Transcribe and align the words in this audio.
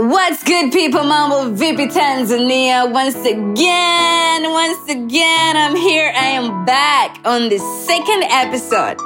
What's 0.00 0.42
good 0.44 0.72
people? 0.72 1.04
Mambo 1.04 1.50
vipi 1.54 1.86
Tanzania 1.86 2.90
once 2.90 3.16
again 3.26 4.42
once 4.50 4.88
again 4.88 5.56
I'm 5.56 5.76
here. 5.76 6.10
I 6.16 6.28
am 6.40 6.64
back 6.64 7.18
on 7.26 7.50
the 7.50 7.58
second 7.86 8.22
episode. 8.30 8.96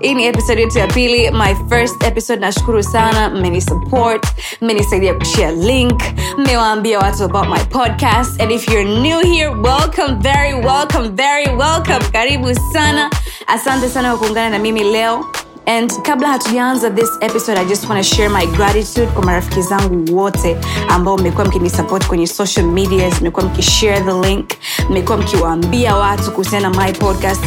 Ni 0.00 0.26
episode 0.26 0.58
yetu 0.60 0.78
ya 0.78 0.86
pili 0.86 1.30
my 1.30 1.54
first 1.68 2.02
episode 2.02 2.40
nashukuru 2.40 2.82
sana. 2.82 3.30
Mmenisupport 3.30 4.26
mmenisaidia 4.60 5.14
kushare 5.14 5.52
link. 5.56 6.02
Mmewaambia 6.38 6.98
watu 6.98 7.24
about 7.24 7.48
my 7.48 7.64
podcast. 7.64 8.40
And 8.42 8.52
if 8.52 8.68
you're 8.68 8.84
new 9.00 9.20
here 9.20 9.48
welcome 9.50 10.14
very 10.20 10.54
welcome 10.54 11.08
very 11.16 11.48
welcome. 11.56 12.00
Karibu 12.12 12.54
sana. 12.72 13.10
Asante 13.46 13.88
sana 13.88 14.08
kwa 14.10 14.18
kuungana 14.18 14.50
na 14.50 14.58
mimi 14.58 14.84
leo 14.84 15.26
and 15.66 16.02
kabla 16.02 16.28
hatujaanza 16.28 16.90
this 16.90 17.10
episode 17.20 17.60
i 17.60 17.64
just 17.64 17.88
want 17.88 18.08
to 18.08 18.14
share 18.16 18.28
my 18.28 18.46
gratitude 18.46 19.06
kwa 19.06 19.24
marafiki 19.24 19.62
zangu 19.62 20.16
wote 20.16 20.56
ambao 20.88 21.18
mmekuwa 21.18 21.44
mkinisupport 21.46 22.06
kwenye 22.06 22.26
social 22.26 22.66
medias 22.66 23.20
mmekuwa 23.20 23.46
mkishare 23.46 24.00
the 24.00 24.28
link 24.28 24.50
mmekuwa 24.90 25.18
mkiwaambia 25.18 25.96
watu 25.96 26.30
kuhusiana 26.30 26.70
na 26.70 26.84
my 26.84 26.92
podcast. 26.92 27.44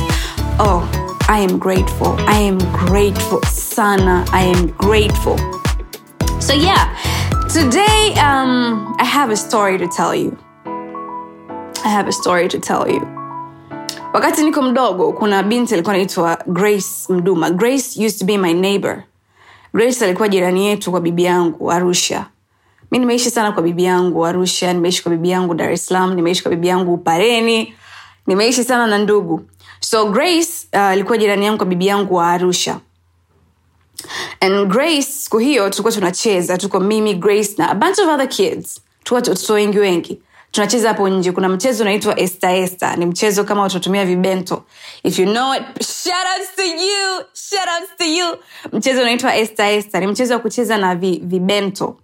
Oh 0.59 0.83
i 1.29 1.45
am 1.45 1.59
grateful. 1.59 2.15
I 2.27 2.49
am 2.49 2.57
grateful 2.57 3.41
sana. 3.45 4.25
I 4.31 4.51
am 4.51 4.67
grateful. 4.67 5.37
So 6.39 6.53
yeah. 6.53 6.87
Today 7.53 8.13
um, 8.19 8.95
i 8.99 9.05
have 9.05 9.33
a 9.33 9.37
story 9.37 9.77
to 9.77 9.87
tell 9.87 10.15
you. 10.15 10.37
I 11.85 11.89
have 11.89 12.07
a 12.09 12.11
story 12.11 12.47
to 12.49 12.59
tell 12.59 12.87
you 12.87 13.16
wakati 14.17 14.43
niko 14.43 14.61
mdogo 14.61 15.13
kuna 15.13 15.43
binti 15.43 15.73
alikuwa 15.73 15.95
anaitwa 15.95 16.37
grace 16.47 16.85
mduma. 17.09 17.49
Grace 17.49 18.05
used 18.05 18.19
to 18.19 18.25
be 18.25 18.37
my 18.37 18.53
neighbor. 18.53 19.03
Grace 19.73 20.05
alikuwa 20.05 20.27
jirani 20.27 20.65
yetu 20.67 20.91
kwa 20.91 21.01
bibi 21.01 21.23
yangu 21.23 21.71
arusha. 21.71 22.25
Mi 22.91 22.99
nimeishi 22.99 23.31
sana 23.31 23.51
kwa 23.51 23.63
bibi 23.63 23.83
yangu 23.83 24.25
arusha. 24.25 24.73
Nimeishi 24.73 25.03
kwa 25.03 25.11
bibi 25.11 25.29
yangu 25.29 25.53
dar 25.53 25.71
es 25.71 25.91
nimeishi 25.91 26.41
kwa 26.43 26.51
bibi 26.51 26.67
yangu 26.67 26.93
upareni. 26.93 27.73
Nimeishi 28.27 28.63
sana 28.63 28.87
na 28.87 28.97
ndugu. 28.97 29.41
So 29.79 30.05
grace 30.05 30.67
uh, 30.73 31.17
jirani 31.17 31.45
yangu 31.45 31.57
kwa 31.57 31.65
bibi 31.65 31.87
yangu 31.87 32.15
wa 32.15 32.31
arusha. 32.31 32.79
And 34.39 34.67
grace 34.67 35.01
siku 35.01 35.37
hiyo 35.37 35.69
tulikuwa 35.69 35.93
tunacheza. 35.93 36.57
Tuko 36.57 36.79
mimi 36.79 37.13
grace 37.13 37.55
na 37.57 37.69
a 37.69 37.75
bunch 37.75 37.99
of 37.99 38.07
other 38.07 38.29
kids. 38.29 38.81
Tuko 39.03 39.15
watoto 39.15 39.53
wengi 39.53 39.79
wengi 39.79 40.21
tunacheza 40.51 40.87
hapo 40.87 41.09
nje. 41.09 41.31
Kuna 41.31 41.49
mchezo 41.49 41.83
unaitwa 41.83 42.19
estaesta 42.19 42.55
esta. 42.55 42.95
Ni 42.95 43.05
mchezo 43.05 43.43
kama 43.43 43.61
watatumia 43.61 44.05
vibento. 44.05 44.63
If 45.03 45.19
you 45.19 45.25
know 45.25 45.53
it 45.55 45.63
shoutouts 45.83 46.55
to 46.55 46.63
you 46.63 47.23
shoutouts 47.33 47.97
to 47.97 48.03
you. 48.05 48.25
Mchezo 48.73 49.01
unaitwa 49.01 49.35
esta 49.35 49.69
esta. 49.71 49.99
Ni 49.99 50.07
mchezo 50.07 50.33
wa 50.33 50.39
kucheza 50.39 50.77
na 50.77 50.95
vi, 50.95 51.21
vibento. 51.23 51.97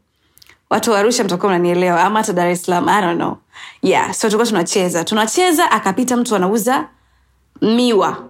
Watu 0.70 0.92
wa 0.92 1.00
arusha 1.00 1.24
mtakuwa 1.24 1.50
mnanielewa. 1.52 2.04
Ama 2.04 2.20
hata 2.20 2.34
dar 2.34 2.48
es 2.48 2.64
salaam 2.66 2.90
i 2.90 3.02
don't 3.02 3.18
know. 3.18 3.38
Yeah 3.82 4.14
so 4.14 4.22
tulikuwa 4.28 4.48
tunacheza. 4.48 5.04
Tunacheza 5.04 5.72
akapita 5.72 6.18
mtu 6.18 6.36
anauza 6.36 6.88
miwa. 7.62 8.30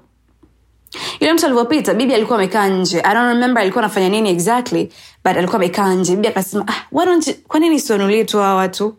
Yule 1.20 1.34
mtu 1.34 1.46
alivyopita 1.46 1.94
bibi 1.94 2.14
alikuwa 2.14 2.38
amekaa 2.38 2.68
nje. 2.68 3.00
I 3.00 3.14
don't 3.14 3.28
remember 3.34 3.62
alikuwa 3.62 3.84
anafanya 3.84 4.10
nini 4.10 4.30
exactly 4.30 4.86
but 5.26 5.38
alikuwa 5.38 5.56
amekaa 5.56 5.94
nje. 5.94 6.16
Bibi 6.16 6.28
akasema 6.28 6.66
ah, 6.68 6.86
why 6.92 7.34
kwa 7.48 7.60
nini 7.60 7.80
siwanulie 7.80 8.26
tu 8.26 8.38
hawa 8.40 8.56
watu 8.56 8.96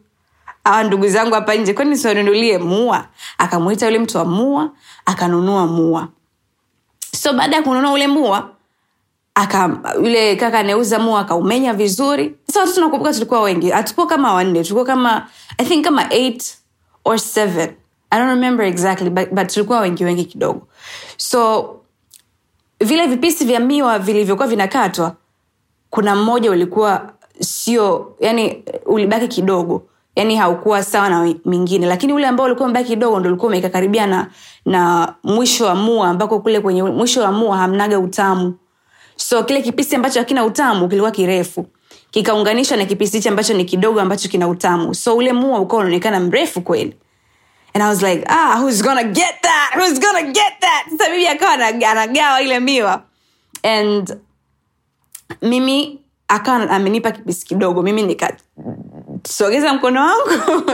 awa 0.64 0.82
ndugu 0.84 1.08
zangu 1.08 1.34
hapa 1.34 1.54
nje 1.54 1.74
kwani 1.74 1.96
siwanunulie 1.96 2.58
mua? 2.58 3.06
Akamwita 3.38 3.86
yule 3.86 3.98
mtu 3.98 4.18
wa 4.18 4.24
mua 4.24 4.70
akanunua 5.06 5.66
mua. 5.66 6.08
So 7.16 7.32
baada 7.32 7.56
ya 7.56 7.62
kununua 7.62 7.92
ule 7.92 8.06
mua 8.06 8.50
aka 9.34 9.78
yule 10.02 10.36
kaka 10.36 10.58
anauza 10.58 10.98
mua 10.98 11.20
akaumenya 11.20 11.74
vizuri. 11.74 12.34
Sasa 12.46 12.60
watoto 12.60 12.80
nakumbuka 12.80 13.12
tulikuwa 13.12 13.40
wengi 13.42 13.70
hatukuwa 13.70 14.06
kama 14.06 14.34
wanne 14.34 14.62
tulikuwa 14.62 14.84
kama 14.84 15.26
i 15.58 15.64
think 15.66 15.84
kama 15.84 16.12
eight 16.14 16.56
or 17.04 17.18
seven. 17.18 17.74
I 18.10 18.18
don't 18.18 18.30
remember 18.30 18.66
exactly 18.66 19.10
but, 19.10 19.30
but 19.32 19.48
tulikuwa 19.52 19.80
wengi 19.80 20.04
wengi 20.04 20.24
kidogo. 20.24 20.66
So 21.16 21.70
vile 22.80 23.06
vipisi 23.06 23.44
vya 23.44 23.60
miwa 23.60 23.98
vilivyokuwa 23.98 24.48
vinakatwa 24.48 25.16
kuna 25.90 26.14
mmoja 26.16 26.50
ulikuwa 26.50 27.12
sio 27.40 28.14
yani 28.20 28.64
ulibaki 28.86 29.28
kidogo 29.28 29.82
yani 30.16 30.36
haukuwa 30.36 30.82
sawa 30.82 31.08
na 31.08 31.34
mingine. 31.44 31.86
Lakini 31.86 32.12
ule 32.12 32.26
ambao 32.26 32.46
ulikuwa 32.46 32.68
mbaki 32.68 32.88
kidogo 32.88 33.20
ndo 33.20 33.28
ulikuwa 33.28 33.48
umekakaribia 33.52 34.06
na, 34.06 34.30
na 34.66 35.14
mwisho 35.24 35.64
wa 35.64 35.74
mua 35.74 36.08
ambako 36.08 36.40
kule 36.40 36.60
kwenye 36.60 36.82
mwisho 36.82 37.20
wa 37.22 37.32
mua 37.32 37.56
hamnaga 37.56 37.98
utamu. 37.98 38.58
So 39.16 39.44
kile 39.44 39.62
kipisi 39.62 39.96
ambacho 39.96 40.18
hakina 40.18 40.44
utamu 40.44 40.88
kilikuwa 40.88 41.10
kirefu. 41.10 41.66
Kikaunganishwa 42.10 42.76
na 42.76 42.84
kipisi 42.84 43.16
hichi 43.16 43.28
ambacho 43.28 43.54
ni 43.54 43.64
kidogo 43.64 44.00
ambacho 44.00 44.28
kina 44.28 44.48
utamu. 44.48 44.94
So 44.94 45.16
ule 45.16 45.32
mua 45.32 45.60
ukawa 45.60 45.80
unaonekana 45.80 46.20
mrefu 46.20 46.60
kweli. 46.60 46.96
And 47.74 47.82
i 47.82 47.88
was 47.88 48.02
like 48.02 48.24
ah 48.28 48.60
who's 48.60 48.82
gonna 48.82 49.02
get 49.04 49.34
that? 49.42 49.74
Who's 49.76 49.98
gonna 50.00 50.22
get 50.22 50.52
that? 50.60 50.84
Sasa 50.90 51.10
bibi 51.10 51.26
akawa 51.26 51.52
anagawa 51.90 52.42
ile 52.42 52.60
miwa. 52.60 53.02
And 53.62 54.16
mimi 55.42 56.00
akawa 56.28 56.70
amenipa 56.70 57.10
kipisi 57.12 57.46
kidogo. 57.46 57.82
Mimi 57.82 58.02
nikasogeza 59.24 59.74
mkono 59.74 60.00
wangu. 60.00 60.70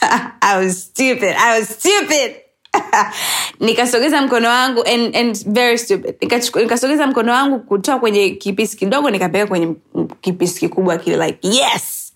I 0.40 0.56
was 0.64 0.82
stupid. 0.84 1.34
I 1.38 1.58
was 1.60 1.68
stupid. 1.68 2.34
nikasogeza 3.60 4.22
mkono 4.22 4.48
wangu 4.48 4.82
and, 4.84 5.16
and 5.16 5.44
very 5.52 5.78
stupid. 5.78 6.14
Nikasogeza 6.56 7.06
mkono 7.06 7.32
wangu 7.32 7.58
kutoa 7.60 7.98
kwenye 7.98 8.30
kipisi 8.30 8.76
kidogo 8.76 9.10
nikapeka 9.10 9.46
kwenye 9.46 9.74
kipisi 10.20 10.60
kikubwa 10.60 10.96
kile 10.98 11.26
like 11.26 11.48
yes 11.48 12.12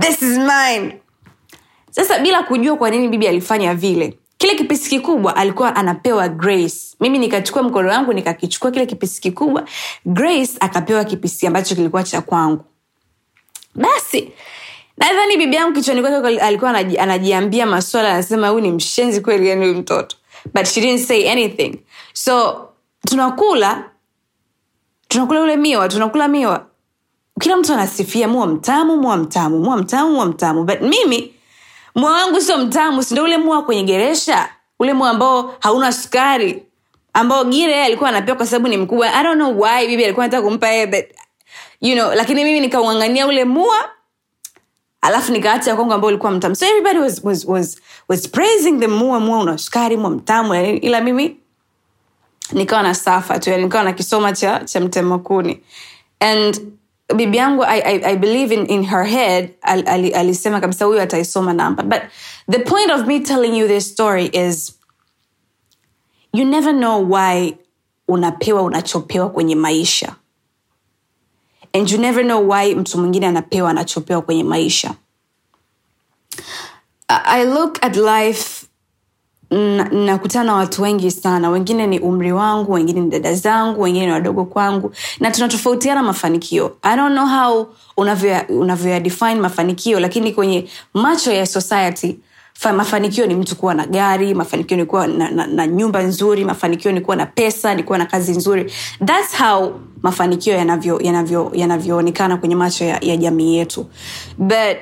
this 0.00 0.22
is 0.22 0.38
mine. 0.38 0.96
Sasa 1.90 2.18
bila 2.18 2.42
kujua 2.42 2.76
kwa 2.76 2.90
nini 2.90 3.08
bibi 3.08 3.28
alifanya 3.28 3.74
vile 3.74 4.18
kile 4.38 4.54
kipisi 4.54 4.90
kikubwa 4.90 5.36
alikuwa 5.36 5.76
anapewa 5.76 6.28
grace. 6.28 6.76
Mimi 7.00 7.18
nikachukua 7.18 7.62
mkono 7.62 7.88
wangu 7.88 8.12
nikakichukua 8.12 8.70
kile 8.70 8.86
kipisi 8.86 9.20
kikubwa 9.20 9.64
grace 10.06 10.52
akapewa 10.60 11.04
kipisi 11.04 11.46
ambacho 11.46 11.74
kilikuwa 11.74 12.02
cha 12.02 12.20
kwangu. 12.20 12.64
Basi 13.74 14.32
nadhani 15.08 15.36
bibi 15.36 15.56
yangu 15.56 15.72
kichwani 15.72 16.00
kwake 16.02 16.40
alikuwa 16.40 16.70
anaji- 16.72 16.98
anajiambia 17.00 17.66
maswala 17.66 18.08
anasema 18.12 18.48
huyu 18.48 18.60
ni 18.60 18.72
mshenzi 18.72 19.20
kweli 19.20 19.48
yani 19.48 19.66
huyu 19.66 19.78
mtoto. 19.78 20.16
But 20.54 20.66
she 20.66 20.80
didn't 20.80 21.06
say 21.06 21.30
anything. 21.32 21.78
So 22.12 22.68
tunakula 23.08 23.84
tunakula 25.08 25.40
ule 25.42 25.56
miwa 25.56 25.88
tunakula 25.88 26.28
miwa. 26.28 26.66
Kila 27.40 27.56
mtu 27.56 27.72
anasifia 27.72 28.28
mua 28.28 28.46
mtamu 28.46 28.96
mua 28.96 29.16
mtamu 29.16 29.58
mua 29.58 29.76
mtamu 29.76 30.10
mua 30.12 30.26
mtamu. 30.26 30.64
But 30.64 30.80
mimi 30.80 31.34
mua 31.94 32.10
wangu 32.12 32.40
sio 32.40 32.58
mtamu 32.58 33.02
sindo 33.02 33.22
ule 33.24 33.38
mua 33.38 33.62
kwenye 33.62 33.82
geresha? 33.82 34.48
Ule 34.80 34.92
mua 34.92 35.10
ambao 35.10 35.54
hauna 35.60 35.92
sukari 35.92 36.62
ambao 37.12 37.44
gire 37.44 37.84
alikuwa 37.84 38.08
anapewa 38.08 38.36
kwa 38.36 38.46
sababu 38.46 38.68
ni 38.68 38.76
mkubwa. 38.76 39.14
I 39.14 39.22
don't 39.24 39.36
know 39.40 39.60
why 39.62 39.86
bibi 39.86 40.04
alikuwa 40.04 40.24
anataka 40.24 40.48
kumpa 40.48 40.68
yeye 40.68 40.86
but 40.86 41.04
you 41.80 41.94
know 41.94 42.14
lakini 42.14 42.44
mimi 42.44 42.60
nikaungangania 42.60 43.26
ule 43.26 43.44
mua 43.44 43.76
alafu 45.02 45.32
ambao 45.94 46.08
ulikuwa 46.08 46.32
mtamu. 46.32 46.56
So 46.56 46.66
everybody 46.66 46.98
was, 46.98 47.24
was, 47.24 47.44
was, 47.44 47.80
was 48.08 48.28
praising 48.28 48.80
the 48.80 48.86
mua 48.88 49.20
mua 49.20 49.38
una 49.38 49.58
sukari 49.58 49.96
mua 49.96 50.10
mtamu 50.10 50.54
ila 50.54 51.00
mimi 51.00 51.36
nikawa 52.52 52.82
na 52.82 52.94
safa 52.94 53.38
tu 53.38 53.56
nikawa 53.56 53.84
na 53.84 53.92
kisoma 53.92 54.32
cha, 54.32 54.60
cha 54.64 54.80
mtemakuni. 54.80 55.60
And 56.20 56.72
bibi 57.16 57.36
yangu 57.36 57.64
I, 57.64 57.80
I, 57.80 58.04
I 58.12 58.16
believe 58.16 58.54
in, 58.54 58.66
in 58.66 58.84
her 58.84 59.04
head 59.04 59.50
al, 59.62 59.82
al, 59.88 60.14
alisema 60.14 60.60
kabisa 60.60 60.84
huyu 60.84 61.00
ataisoma 61.00 61.52
namba 61.52 61.82
but 61.82 62.02
the 62.50 62.58
point 62.58 62.90
of 62.90 63.06
me 63.06 63.20
telling 63.20 63.58
you 63.58 63.68
this 63.68 63.92
story 63.92 64.26
is 64.32 64.78
you 66.32 66.44
never 66.44 66.72
know 66.72 67.12
why 67.14 67.56
unapewa 68.08 68.62
unachopewa 68.62 69.30
kwenye 69.30 69.54
maisha 69.54 70.14
and 71.74 71.90
you 71.90 71.98
never 71.98 72.24
know 72.24 72.50
why 72.50 72.74
mtu 72.74 72.98
mwingine 72.98 73.26
anapewa 73.26 73.70
anachopewa 73.70 74.22
kwenye 74.22 74.44
maisha. 74.44 74.94
I 77.08 77.44
look 77.44 77.78
at 77.84 77.96
life 77.96 78.66
nakutana 79.90 80.44
na 80.44 80.54
watu 80.54 80.82
wengi 80.82 81.10
sana. 81.10 81.50
Wengine 81.50 81.86
ni 81.86 81.98
umri 81.98 82.32
wangu 82.32 82.72
wengine 82.72 83.00
ni 83.00 83.10
dada 83.10 83.34
zangu 83.34 83.80
wengine 83.82 84.06
ni 84.06 84.12
wadogo 84.12 84.44
kwangu. 84.44 84.92
Na 85.20 85.30
tunatofautiana 85.30 86.02
mafanikio. 86.02 86.76
I 86.82 86.96
don't 86.96 87.12
know 87.14 87.26
how 87.26 87.66
unavyo 87.96 88.36
unavyo 88.48 89.00
mafanikio 89.40 90.00
lakini 90.00 90.32
kwenye 90.32 90.68
macho 90.94 91.32
ya 91.32 91.46
society 91.46 92.18
fa, 92.62 92.72
mafanikio 92.72 93.26
ni 93.26 93.34
mtu 93.34 93.56
kuwa 93.56 93.74
na 93.74 93.86
gari 93.86 94.34
mafanikio 94.34 94.76
ni 94.76 94.84
kuwa 94.84 95.06
na, 95.06 95.30
na, 95.30 95.46
na 95.46 95.66
nyumba 95.66 96.02
nzuri 96.02 96.44
mafanikio 96.44 96.92
ni 96.92 97.00
kuwa 97.00 97.16
na 97.16 97.26
pesa 97.26 97.74
ni 97.74 97.82
kuwa 97.82 97.98
na 97.98 98.06
kazi 98.06 98.32
nzuri. 98.32 98.72
Thats 99.04 99.36
how 99.38 99.72
mafanikio 100.02 100.54
yanavyoonekana 100.54 101.06
yanavyo, 101.16 101.50
yanavyoonekana 101.54 102.36
kwenye 102.36 102.54
macho 102.56 102.84
ya, 102.84 102.98
ya 103.00 103.16
jamii 103.16 103.56
yetu. 103.56 103.86
But 104.38 104.76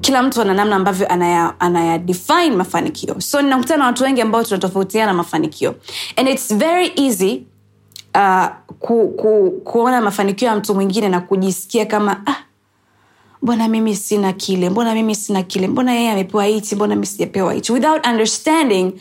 kila 0.00 0.22
mtu 0.22 0.42
ana 0.42 0.54
namna 0.54 0.76
ambavyo 0.76 1.08
anaya, 1.12 1.60
anaya 1.60 1.98
define 1.98 2.50
mafanikio. 2.50 3.20
So 3.20 3.42
ninakutana 3.42 3.78
na 3.78 3.86
watu 3.86 4.04
wengi 4.04 4.20
ambao 4.20 4.44
tunatofautiana 4.44 5.14
mafanikio. 5.14 5.74
And 6.16 6.28
its 6.28 6.54
very 6.54 6.92
easy 6.96 7.42
uh, 8.14 8.46
ku, 8.78 9.08
ku, 9.08 9.50
kuona 9.64 10.00
mafanikio 10.00 10.48
ya 10.48 10.56
mtu 10.56 10.74
mwingine 10.74 11.08
na 11.08 11.20
kujisikia 11.20 11.86
kama 11.86 12.22
ah, 12.26 12.36
mbona 13.42 13.68
mimi 13.68 13.96
sina 13.96 14.32
kile? 14.32 14.70
Mbona 14.70 14.94
mimi 14.94 15.14
sina 15.14 15.42
kile? 15.42 15.66
Mbona 15.68 15.94
yeye 15.94 16.10
amepewa 16.10 16.44
hichi? 16.44 16.74
Mbona 16.74 16.96
mi 16.96 17.06
sijapewa 17.06 17.52
hichi? 17.54 17.72
Without 17.72 18.06
understanding 18.06 18.92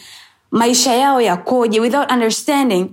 maisha 0.52 0.94
yao 0.94 1.22
yakoje? 1.22 1.80
Without 1.80 2.12
understanding 2.12 2.86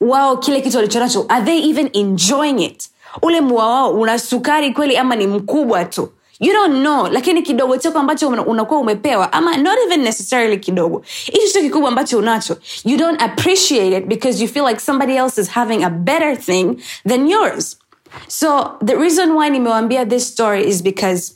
wao 0.00 0.36
kile 0.36 0.60
kitu 0.60 0.76
walichonacho 0.76 1.24
are 1.28 1.44
they 1.44 1.70
even 1.70 1.90
enjoying 1.92 2.60
it? 2.64 2.90
Ule 3.22 3.40
mua 3.40 3.66
wao 3.68 3.90
una 4.00 4.18
sukari 4.18 4.70
kweli 4.72 4.96
ama 4.96 5.16
ni 5.16 5.26
mkubwa 5.26 5.84
tu? 5.84 6.08
You 6.40 6.52
don't 6.52 6.74
know. 6.80 7.08
Lakini 7.08 7.42
kidogo 7.42 7.76
chako 7.76 7.98
ambacho 7.98 8.28
unakuwa 8.28 8.80
umepewa 8.80 9.32
ama 9.32 9.56
not 9.56 9.78
even 9.86 10.00
necessarily 10.02 10.56
kidogo. 10.58 11.02
Hicho 11.24 11.46
sio 11.48 11.60
kikubwa 11.62 11.88
ambacho 11.88 12.18
unacho. 12.18 12.56
You 12.84 12.96
don't 12.96 13.22
appreciate 13.22 13.96
it 13.96 14.06
because 14.06 14.42
you 14.42 14.48
feel 14.48 14.66
like 14.66 14.80
somebody 14.80 15.16
else 15.16 15.40
is 15.40 15.48
having 15.50 15.84
a 15.84 15.90
better 15.90 16.36
thing 16.40 16.76
than 17.08 17.28
yours 17.28 17.78
so 18.28 18.76
the 18.84 18.94
reason 18.96 19.30
why 19.36 19.50
nimewambia 19.50 20.06
this 20.08 20.28
story 20.28 20.68
is 20.68 20.82
because 20.82 21.34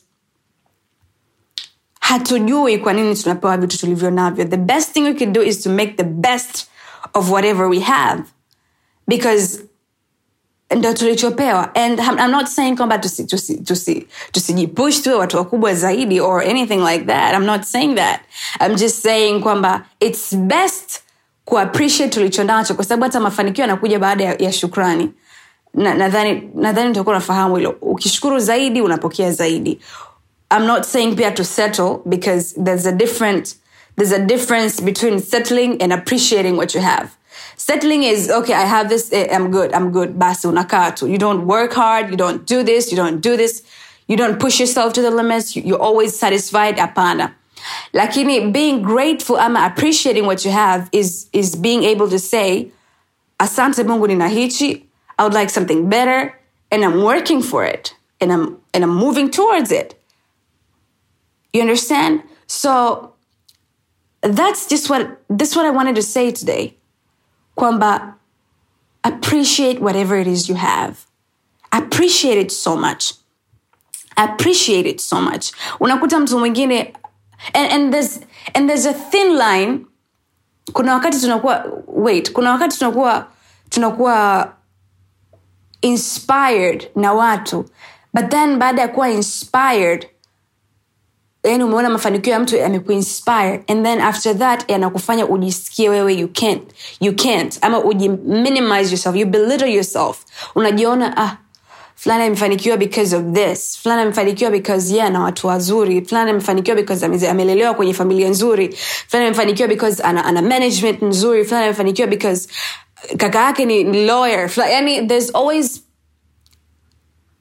hatujui 2.01 2.79
kwa 2.79 2.93
nini 2.93 3.15
tunapewa 3.17 3.57
vitu 3.57 3.79
tulivyo 3.79 4.11
navyo. 4.11 4.45
The 4.45 4.57
best 4.57 4.93
thing 4.93 5.01
we 5.03 5.15
could 5.15 5.33
do 5.33 5.43
is 5.43 5.61
to 5.63 5.71
make 5.71 5.93
the 5.97 6.05
best 6.05 6.67
of 7.15 7.31
whatever 7.31 7.67
we 7.69 7.81
have. 7.81 8.23
Because 9.09 9.61
ndo 10.77 10.93
tulichopewa. 10.95 11.75
And 11.75 12.01
I'm 12.01 12.31
not 12.31 12.47
saying 12.49 12.77
kwamba 12.77 12.99
tusi- 12.99 13.25
tusi- 13.27 13.63
tusi- 13.63 14.07
tusijipush 14.33 15.03
tuwe 15.03 15.15
watu 15.15 15.37
wakubwa 15.37 15.75
zaidi 15.75 16.21
or 16.21 16.43
anything 16.43 16.79
like 16.85 17.05
that. 17.05 17.35
I'm 17.35 17.45
not 17.47 17.63
saying 17.65 17.95
that. 17.95 18.21
I'm 18.61 18.77
just 18.77 19.03
saying 19.03 19.41
kwamba 19.41 19.85
it's 20.01 20.35
best 20.37 21.01
kuappreciate 21.45 22.11
tulicho 22.15 22.45
nacho 22.45 22.75
kwa 22.75 22.85
sababu 22.85 23.03
hata 23.05 23.21
mafanikio 23.21 23.63
yanakuja 23.63 23.99
baada 23.99 24.25
ya, 24.25 24.35
ya 24.39 24.53
shukrani 24.53 25.11
nadhani 25.75 26.51
nadhani 26.55 26.91
utakuwa 26.91 27.17
unafahamu 27.17 27.57
hilo. 27.57 27.77
Ukishukuru 27.81 28.39
zaidi 28.39 28.81
unapokea 28.81 29.33
zaidi. 29.33 29.81
I'm 30.57 30.67
not 30.67 30.85
saying 30.85 31.17
pia 31.17 31.31
to 31.31 31.45
settle 31.45 31.99
because 32.07 32.55
there's 32.65 32.87
a 32.87 32.93
different 32.93 33.55
there's 33.97 34.13
a 34.13 34.19
difference 34.27 34.83
between 34.83 35.21
settling 35.21 35.83
and 35.83 35.93
appreciating 35.93 36.57
what 36.57 36.75
you 36.75 36.81
have. 36.81 37.09
Settling 37.57 38.03
is 38.05 38.31
okay 38.31 38.55
i 38.55 38.67
have 38.67 38.89
this 38.89 39.13
eh, 39.13 39.29
i'm 39.37 39.51
good 39.51 39.73
i'm 39.75 39.91
good. 39.91 40.19
Basi 40.19 40.47
unakaa 40.49 40.91
tu. 40.97 41.07
You 41.09 41.19
don't 41.19 41.45
work 41.47 41.73
hard 41.75 42.11
you 42.11 42.17
don't 42.17 42.47
do 42.47 42.63
this 42.63 42.91
you 42.93 42.97
don't 42.97 43.21
do 43.21 43.37
this. 43.37 43.63
You 44.09 44.17
don't 44.17 44.39
push 44.41 44.59
yourself 44.61 44.93
to 44.95 45.03
the 45.03 45.11
limits 45.11 45.55
you, 45.57 45.63
you're 45.63 45.83
always 45.83 46.19
satisfied. 46.19 46.77
Hapana. 46.79 47.35
Lakini 47.93 48.53
being 48.53 48.83
grateful 48.83 49.37
ama 49.37 49.67
appreciating 49.67 50.25
what 50.27 50.45
you 50.45 50.51
have 50.51 50.89
is 50.93 51.27
is 51.33 51.57
being 51.57 51.85
able 51.85 52.09
to 52.09 52.19
say 52.19 52.71
asante 53.39 53.85
mungu 53.85 54.07
nina 54.07 54.29
hichi 54.29 54.85
i 55.19 55.23
would 55.25 55.35
like 55.35 55.51
something 55.51 55.89
better 55.89 56.39
and 56.71 56.85
i'm 56.85 57.03
working 57.03 57.43
for 57.43 57.65
it 57.65 57.95
and 58.21 58.33
i'm 58.33 58.59
and 58.75 58.85
i'm 58.85 58.95
moving 58.95 59.31
towards 59.31 59.73
it. 59.73 59.95
You 61.53 61.63
understand? 61.63 62.23
So 62.47 63.15
that's 64.23 64.69
just 64.69 64.91
what 64.91 65.21
this 65.29 65.57
what 65.57 65.67
i 65.67 65.71
wanted 65.71 65.97
to 65.97 66.03
say 66.03 66.31
today. 66.33 66.77
Kwamba 67.57 68.15
appreciate 69.05 69.81
whatever 69.81 70.17
it 70.17 70.27
is 70.27 70.49
you 70.49 70.55
have. 70.57 71.07
Appreciate 71.73 72.39
it 72.39 72.51
so 72.53 72.77
much. 72.77 73.15
Appreciate 74.17 74.87
it 74.87 75.01
so 75.01 75.21
much. 75.21 75.53
And, 77.55 77.73
and, 77.73 77.95
there's, 77.95 78.21
and 78.55 78.69
there's 78.69 78.85
a 78.85 78.93
thin 78.93 79.37
line. 79.39 79.87
Kuna 80.73 80.93
wakati 80.95 81.21
tunakuwa 81.21 81.65
wait 81.87 82.33
kuna 82.33 82.51
wakati 82.53 82.79
tunakuwa 82.79 83.27
tunakuwa 83.71 84.53
inspired 85.83 86.91
na 86.97 87.13
watu 87.13 87.65
but 88.15 88.29
then 88.31 88.57
baada 88.59 88.83
ya 88.83 88.89
kuwa 88.89 89.11
inspired 89.11 90.07
yani 91.45 91.65
umeona 91.65 91.91
mafanikio 91.91 92.33
ya 92.33 92.41
mtu 92.41 92.57
yamekuinspire. 92.57 93.65
And 93.69 93.85
then 93.85 94.01
after 94.01 94.39
that 94.39 94.71
yanakufanya 94.71 95.27
ujisikie 95.27 95.89
wewe 95.89 96.15
you 96.15 96.29
can't, 96.29 96.63
you 97.01 97.13
can't. 97.17 97.59
Ama 97.63 97.85
uji 97.85 98.09
minimize 98.09 98.91
yourself 98.91 99.17
you 99.17 99.27
belittle 99.27 99.73
yourself. 99.75 100.25
Unajiona 100.55 101.17
ah 101.17 101.37
fulani 101.97 102.25
amefanikiwa 102.25 102.77
because 102.77 103.17
of 103.17 103.23
this. 103.33 103.79
Fulani 103.83 104.03
amefanikiwa 104.03 104.51
because 104.51 104.91
ye 104.93 104.97
yeah, 104.99 105.11
na 105.13 105.21
watu 105.21 105.47
wazuri. 105.47 106.05
Fulani 106.05 106.31
amefanikiwa 106.31 106.77
because 106.77 107.07
ame- 107.07 107.29
amelelewa 107.29 107.75
kwenye 107.75 107.95
familia 107.95 108.29
nzuri. 108.29 108.77
Fulani 109.09 109.27
amefanikiwa 109.29 109.69
because 109.69 110.03
ana, 110.03 110.25
ana 110.25 110.43
management 110.43 111.03
nzuri. 111.03 111.45
Fulani 111.45 111.65
amefanikiwa 111.67 112.09
because 112.09 112.49
ni 113.67 113.85
lawyer 114.07 114.49
yani 114.71 115.07
there's 115.09 115.31
always 115.31 115.83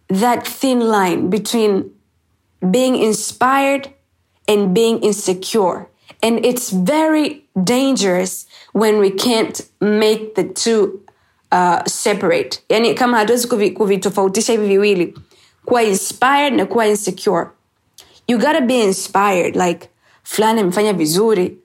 that 0.10 0.48
thin 0.48 0.80
line 0.80 1.30
between 1.30 1.92
being 2.72 2.96
inspired 2.96 3.90
and 4.48 4.74
being 4.74 5.00
insecure. 5.04 5.88
And 6.24 6.46
it's 6.46 6.70
very 6.72 7.44
dangerous 7.64 8.46
when 8.74 9.00
we 9.00 9.12
can't 9.12 9.62
make 9.82 10.36
the 10.36 10.44
two 10.46 11.02
uh, 11.52 11.84
separate. 11.86 12.62
Yani 12.70 12.94
kama 12.96 13.18
hatuwezi 13.18 13.48
kuvi- 13.48 13.74
kuvitofautisha 13.74 14.54
hivi 14.54 14.68
viwili, 14.68 15.14
kuwa 15.66 15.84
inspired 15.84 16.54
na 16.54 16.66
kuwa 16.66 16.88
insecure. 16.88 17.48
You 18.28 18.38
gotta 18.38 18.62
be 18.62 18.80
inspired. 18.84 19.56
Like 19.56 19.90
fulani 20.24 20.62
amefanya 20.62 20.94
vizuri 20.94 21.58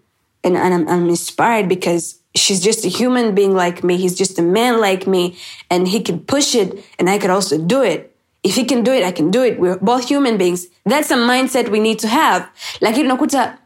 and, 0.45 0.57
and 0.57 0.75
I'm, 0.75 0.89
I'm 0.89 1.09
inspired 1.09 1.69
because 1.69 2.17
she's 2.35 2.61
just 2.61 2.85
a 2.85 2.89
human 2.89 3.35
being 3.35 3.55
like 3.55 3.85
me. 3.85 3.97
He's 3.97 4.17
just 4.17 4.39
a 4.39 4.43
man 4.43 4.81
like 4.81 5.07
me 5.07 5.37
and 5.71 5.87
he 5.89 6.01
can 6.01 6.21
push 6.21 6.55
it 6.55 6.85
and 6.99 7.09
I 7.11 7.19
could 7.19 7.31
also 7.31 7.59
do 7.59 7.83
it. 7.83 8.09
If 8.43 8.57
he 8.57 8.65
can 8.65 8.83
do 8.83 8.93
it, 8.93 9.05
I 9.05 9.13
can 9.13 9.31
do 9.31 9.43
it. 9.43 9.59
We're 9.61 9.79
both 9.79 10.09
human 10.09 10.37
beings. 10.37 10.67
That's 10.85 11.11
a 11.11 11.17
mindset 11.17 11.69
we 11.71 11.81
need 11.81 11.99
to 12.01 12.09
have. 12.09 12.49
Lakini 12.81 13.05
unakuta 13.05 13.59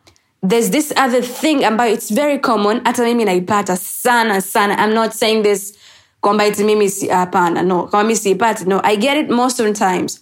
there's 0.42 0.70
this 0.70 0.92
other 0.96 1.22
thing 1.22 1.64
ambayo 1.64 1.92
it's 1.92 2.10
very 2.10 2.38
common. 2.38 2.84
Hata 2.84 3.02
mimi 3.04 3.24
naipata 3.24 3.76
sana 3.76 4.40
sana. 4.40 4.74
I'm 4.74 4.94
not 4.94 5.12
saying 5.14 5.42
this 5.42 5.76
kwamba 6.22 6.44
eti 6.44 6.64
mimi 6.64 6.88
si 6.88 7.08
hapana. 7.08 7.64
No, 7.64 7.86
kama 7.86 8.02
mimi 8.04 8.16
siipati. 8.16 8.66
No, 8.66 8.80
I 8.84 8.96
get 8.96 9.16
it 9.16 9.30
most 9.30 9.60
of 9.60 9.66
the 9.66 9.72
times. 9.72 10.20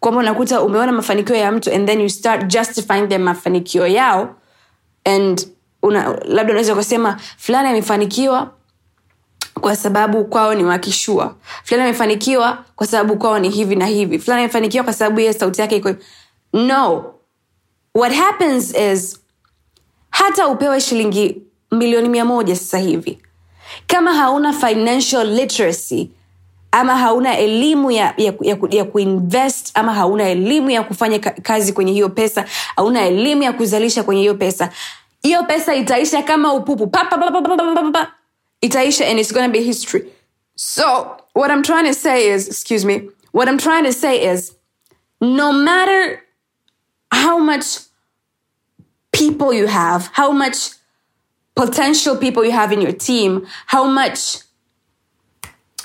Kwamba 0.00 0.20
unakuta 0.20 0.62
umeona 0.62 0.92
mafanikio 0.92 1.36
ya 1.36 1.48
and 1.48 1.88
then 1.88 2.00
you 2.00 2.08
start 2.08 2.46
justifying 2.48 3.08
their 3.08 3.20
mafanikio 3.20 3.86
yao 3.86 4.36
and 5.04 5.46
una, 5.86 6.18
labda 6.24 6.50
unaweza 6.52 6.72
ukasema 6.72 7.16
fulani 7.36 7.68
amefanikiwa 7.68 8.50
kwa 9.60 9.76
sababu 9.76 10.24
kwao 10.24 10.54
ni 10.54 10.64
wakishua. 10.64 11.34
Fulani 11.64 11.88
amefanikiwa 11.88 12.64
kwa 12.76 12.86
sababu 12.86 13.16
kwao 13.16 13.38
ni 13.38 13.48
hivi 13.48 13.76
na 13.76 13.86
hivi. 13.86 14.18
Fulani 14.18 14.42
amefanikiwa 14.42 14.84
kwa 14.84 14.92
sababu 14.92 15.20
ye 15.20 15.32
sauti 15.32 15.60
yake 15.60 15.76
iko 15.76 15.94
no. 16.52 17.14
What 17.94 18.12
happens 18.14 18.74
is 18.92 19.20
hata 20.10 20.48
upewe 20.48 20.80
shilingi 20.80 21.42
milioni 21.72 22.08
mia 22.08 22.24
moja 22.24 22.56
sasa 22.56 22.78
hivi 22.78 23.18
kama 23.86 24.14
hauna 24.14 24.52
financial 24.52 25.26
literacy 25.34 26.08
ama 26.72 26.96
hauna 26.96 27.38
elimu 27.38 27.90
ya, 27.90 28.14
ya, 28.16 28.32
ya, 28.40 28.56
ya 28.70 28.84
kuinvest 28.84 29.70
ama 29.74 29.94
hauna 29.94 30.28
elimu 30.28 30.70
ya 30.70 30.82
kufanya 30.82 31.18
kazi 31.18 31.72
kwenye 31.72 31.92
hiyo 31.92 32.08
pesa 32.08 32.44
hauna 32.76 33.02
elimu 33.06 33.42
ya 33.42 33.52
kuzalisha 33.52 34.02
kwenye 34.02 34.20
hiyo 34.20 34.34
pesa 34.34 34.70
hiyo 35.26 35.42
pesa 35.44 35.74
itaisha 35.74 36.22
kama 36.22 36.52
upupu. 36.52 36.86
Pa, 36.86 37.04
pa, 37.04 37.18
pa, 37.18 37.30
pa, 37.30 37.42
pa, 37.42 37.56
pa, 37.56 37.92
pa, 37.92 38.12
itaisha 38.60 39.04
and 39.04 39.18
it's 39.18 39.32
gonna 39.32 39.52
be 39.52 39.62
history. 39.62 40.02
So 40.56 41.16
what 41.32 41.50
i'm 41.50 41.62
trying 41.62 41.86
to 41.86 41.94
say 41.94 42.28
is 42.34 42.48
excuse 42.48 42.84
me 42.86 43.10
what 43.32 43.48
i'm 43.48 43.58
trying 43.58 43.84
to 43.84 43.92
say 43.92 44.24
is 44.32 44.56
no 45.20 45.52
matter 45.52 46.22
how 47.12 47.38
much 47.38 47.66
people 49.12 49.52
you 49.52 49.66
have 49.66 50.08
how 50.12 50.32
much 50.32 50.70
potential 51.54 52.16
people 52.16 52.44
you 52.44 52.52
have 52.52 52.72
in 52.72 52.80
your 52.80 52.92
team 52.92 53.46
how 53.66 53.84
much 53.84 54.38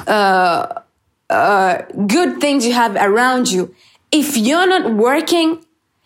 uh, 0.08 0.82
uh, 1.30 1.84
good 2.08 2.40
things 2.42 2.66
you 2.66 2.74
have 2.74 2.96
around 2.96 3.52
you, 3.52 3.74
if 4.12 4.38
you're 4.38 4.68
not 4.68 4.94
working, 4.94 5.64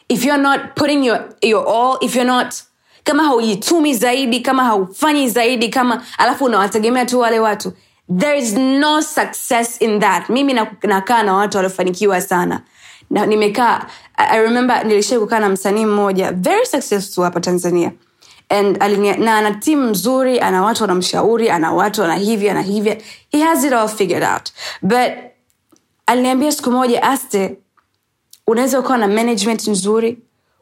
if 0.08 0.24
you're 0.24 0.38
not 0.38 0.76
putting 0.76 1.04
your, 1.04 1.30
your 1.42 1.66
all, 1.66 1.98
if 2.02 2.16
you're 2.16 2.26
not 2.26 2.62
kama 3.06 3.24
haujitumi 3.24 3.94
zaidi 3.94 4.40
kama 4.40 4.64
haufanyi 4.64 5.30
zaidi 5.30 5.70
kama 5.70 6.04
alafu 6.18 6.46
unawategemea 6.46 7.06
tu 7.06 7.20
wale 7.20 7.40
watu. 7.40 7.74
There 8.20 8.38
is 8.40 8.54
no 8.58 9.02
success 9.02 9.82
in 9.82 10.00
that. 10.00 10.30
Mimi 10.30 10.54
nakaa 10.84 11.24
na 11.24 11.34
watu 11.34 11.58
waliofanikiwa 11.58 12.22
sana. 12.22 12.62
Na 13.10 13.26
nimekaa 13.26 13.86
I 14.18 14.40
remember 14.42 14.86
nilishai 14.86 15.20
kukaa 15.20 15.40
na 15.40 15.50
msanii 15.50 15.86
mmoja 15.86 16.32
very 16.32 16.66
successful 16.66 17.24
hapa 17.24 17.40
tanzania. 17.40 17.92
And 18.50 18.78
alinia, 18.84 19.18
na 19.18 19.38
ana 19.38 19.52
timu 19.52 19.90
mzuri 19.90 20.40
ana 20.40 20.62
watu 20.64 20.84
wanamshauri 20.84 21.50
ana 21.50 21.72
watu 21.72 22.04
ana 22.04 22.16
hivi 22.16 22.50
ana 22.50 22.62
hivya 22.62 22.98
he 23.32 23.40
has 23.40 23.64
it 23.64 23.74
all 23.74 23.88
figured 23.90 24.24
out. 24.24 24.50
But 24.82 25.12
aliniambia 26.06 26.52
siku 26.52 26.72
moja 26.72 27.04
aste 27.04 27.58
unaweza 28.48 28.80
ukawa 28.80 28.98
na 28.98 29.08
management 29.08 29.68
nzuri 29.68 30.18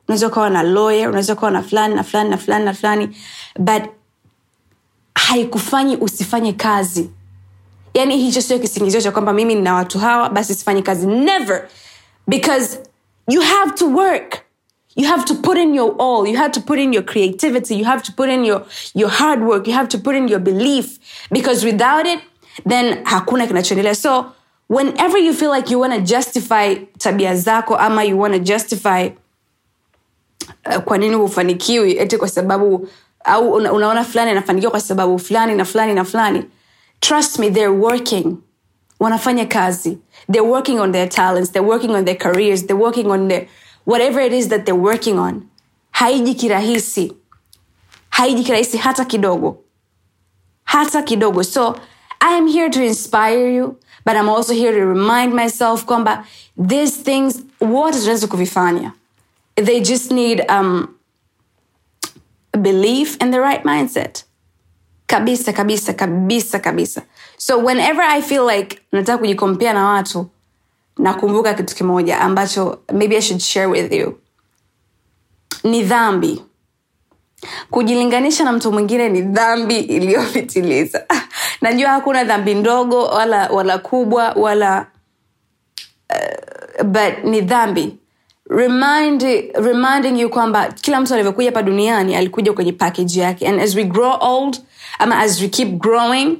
unaweza 0.07 0.27
ukawa 0.27 0.49
na 0.49 0.63
lawyer 0.63 1.07
unaweza 1.09 1.33
ukawa 1.33 1.51
na 1.51 1.63
fulani 1.63 1.95
na 1.95 2.03
fulani 2.03 2.29
na 2.29 2.37
fulani 2.37 2.65
na 2.65 2.73
fulani 2.73 3.17
but 3.59 3.83
haikufanyi 5.15 5.97
usifanye 5.97 6.53
kazi. 6.53 7.09
Yani 7.93 8.17
hicho 8.17 8.41
sio 8.41 8.59
kisingizio 8.59 9.01
cha 9.01 9.11
kwamba 9.11 9.33
mimi 9.33 9.55
nina 9.55 9.73
watu 9.75 9.99
hawa 9.99 10.29
basi 10.29 10.55
sifanyi 10.55 10.81
kazi. 10.83 11.07
Never! 11.07 11.67
Because 12.27 12.79
you 13.27 13.41
have 13.41 13.71
to 13.75 13.87
work. 13.87 14.37
You 14.95 15.07
have 15.07 15.25
to 15.25 15.35
put 15.35 15.57
in 15.57 15.73
your 15.75 15.95
all. 15.99 16.27
You 16.27 16.37
have 16.37 16.51
to 16.51 16.61
put 16.61 16.79
in 16.79 16.93
your 16.93 17.03
creativity. 17.05 17.75
You 17.75 17.85
have 17.85 18.03
to 18.03 18.11
put 18.11 18.29
in 18.29 18.45
your 18.45 18.65
your 18.95 19.09
hard 19.11 19.41
work. 19.43 19.67
You 19.67 19.73
have 19.73 19.87
to 19.89 19.97
put 19.97 20.15
in 20.15 20.27
your 20.27 20.39
belief. 20.39 20.99
Because 21.31 21.65
without 21.65 22.05
it 22.07 22.19
then 22.65 23.03
hakuna 23.05 23.47
kinachoendelea. 23.47 23.95
So 23.95 24.25
whenever 24.67 25.17
you 25.17 25.33
feel 25.33 25.51
like 25.51 25.69
you 25.71 25.79
want 25.79 25.93
to 25.93 26.01
justify 26.01 26.75
tabia 26.97 27.35
zako 27.35 27.75
ama 27.79 28.03
you 28.03 28.17
want 28.17 28.33
to 28.33 28.39
justify 28.39 29.09
uh, 30.65 30.77
kwa 30.77 30.97
nini 30.97 31.15
hufanikiwi? 31.15 31.97
Eti 31.97 32.17
kwa 32.17 32.27
sababu 32.27 32.87
au 33.23 33.53
una, 33.53 33.73
unaona 33.73 34.03
fulani 34.03 34.31
anafanikiwa 34.31 34.71
kwa 34.71 34.79
sababu 34.81 35.19
fulani 35.19 35.55
na 35.55 35.65
fulani 35.65 35.93
na 35.93 36.05
fulani. 36.05 36.43
Trust 36.99 37.39
me 37.39 37.49
they're 37.51 37.77
working. 37.79 38.37
Wanafanya 38.99 39.45
kazi. 39.45 39.97
They're 40.31 40.49
working 40.49 40.79
on 40.79 40.91
their 40.91 41.09
talents. 41.09 41.51
They're 41.51 41.67
working 41.69 41.91
on 41.91 42.05
their 42.05 42.17
careers. 42.17 42.65
They're 42.65 42.83
working 42.83 43.11
on 43.11 43.27
their 43.27 43.47
whatever 43.85 44.21
it 44.25 44.33
is 44.33 44.47
that 44.47 44.65
they're 44.65 44.81
working 44.81 45.19
on. 45.19 45.41
Haiji 45.91 46.33
kirahisi. 46.35 47.13
Haiji 48.09 48.43
kirahisi 48.43 48.77
hata 48.77 49.05
kidogo. 49.05 49.57
Hata 50.63 51.01
kidogo. 51.01 51.43
So 51.43 51.75
i 52.25 52.37
am 52.37 52.47
here 52.47 52.69
to 52.69 52.81
inspire 52.81 53.49
you 53.51 53.77
but 54.05 54.15
i'm 54.15 54.29
also 54.29 54.53
here 54.53 54.71
to 54.71 54.85
remind 54.85 55.33
myself 55.33 55.85
kwamba 55.85 56.25
these 56.67 57.03
things 57.03 57.39
wote 57.61 57.99
tunaweza 57.99 58.27
kuvifanya 58.27 58.91
they 59.55 59.81
just 59.81 60.11
need 60.11 60.41
um, 60.49 60.95
belief 62.61 63.17
and 63.21 63.33
the 63.33 63.39
right 63.39 63.63
mindset. 63.63 64.23
Kabisa 65.07 65.53
kabisa 65.53 65.93
kabisa 65.93 66.59
kabisa. 66.59 67.03
So 67.37 67.59
whenever 67.59 68.01
i 68.01 68.21
feel 68.21 68.45
like 68.45 68.81
nataka 68.91 69.17
kujikompea 69.17 69.73
na 69.73 69.85
watu 69.85 70.29
nakumbuka 70.97 71.53
kitu 71.53 71.75
kimoja 71.75 72.19
ambacho 72.21 72.79
maybe 72.93 73.17
i 73.17 73.21
should 73.21 73.41
share 73.41 73.67
with 73.67 73.91
you. 73.93 74.17
Ni 75.63 75.83
dhambi. 75.83 76.43
Kujilinganisha 77.71 78.43
na 78.43 78.51
mtu 78.51 78.71
mwingine 78.71 79.09
ni 79.09 79.21
dhambi 79.21 79.79
iliyopitiliza. 79.79 81.05
Najua 81.61 81.89
hakuna 81.89 82.23
dhambi 82.23 82.53
ndogo 82.55 83.03
wala 83.05 83.47
wala 83.49 83.77
kubwa 83.77 84.31
wala 84.31 84.87
uh, 86.09 86.83
but 86.83 87.23
ni 87.23 87.41
dhambi 87.41 87.97
Remind, 88.57 89.21
reminding 89.55 90.19
you 90.19 90.29
kwamba 90.29 90.71
kila 90.71 91.01
mtu 91.01 91.13
alivyokuja 91.13 91.47
hapa 91.49 91.63
duniani 91.63 92.15
alikuja 92.15 92.53
kwenye 92.53 92.71
package 92.71 93.19
yake. 93.19 93.47
And 93.47 93.59
as 93.61 93.75
we 93.75 93.83
grow 93.83 94.17
old 94.21 94.57
ama 94.99 95.19
as 95.19 95.41
we 95.41 95.47
keep 95.47 95.69
growing 95.69 96.37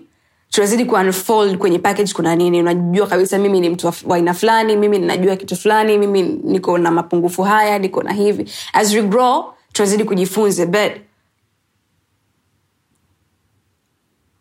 tunazidi 0.49 0.85
kuunfold 0.85 1.57
kwenye 1.57 1.79
package 1.79 2.13
kuna 2.13 2.35
nini. 2.35 2.59
Unajua 2.59 3.07
kabisa 3.07 3.37
mimi 3.37 3.59
ni 3.59 3.69
mtu 3.69 3.93
wa 4.05 4.15
aina 4.15 4.33
fulani 4.33 4.75
mimi 4.75 4.99
ninajua 4.99 5.35
kitu 5.35 5.55
fulani 5.55 5.97
mimi 5.97 6.21
niko 6.21 6.77
na 6.77 6.91
mapungufu 6.91 7.43
haya 7.43 7.79
niko 7.79 8.03
na 8.03 8.11
hivi. 8.13 8.51
As 8.73 8.93
we 8.93 9.01
grow 9.01 9.53
tunazidi 9.73 10.03
kujifunze 10.03 10.65
but 10.65 10.91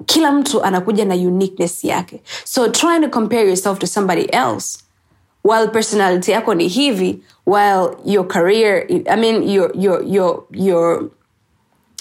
kila 0.06 0.32
mtu 0.32 0.62
anakuja 0.62 1.04
na 1.04 1.14
uniqueness 1.14 1.84
yake. 1.84 2.22
So 2.44 2.68
trying 2.68 3.00
to 3.00 3.08
compare 3.08 3.46
yourself 3.46 3.78
to 3.78 3.86
somebody 3.86 4.22
else 4.22 4.78
while 5.44 5.68
personality 5.68 6.30
yako 6.30 6.54
ni 6.54 6.68
hivi 6.68 7.22
while 7.46 7.96
your 8.04 8.28
career 8.28 8.86
i 8.88 9.16
mean 9.16 9.42
your 9.50 9.70
your 9.74 10.02
your 10.06 10.44
your 10.50 11.10